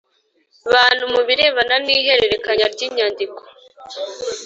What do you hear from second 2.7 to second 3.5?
ry inyandiko